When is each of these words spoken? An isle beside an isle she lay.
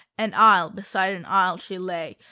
An 0.17 0.33
isle 0.33 0.71
beside 0.71 1.13
an 1.13 1.25
isle 1.27 1.57
she 1.57 1.77
lay. 1.77 2.17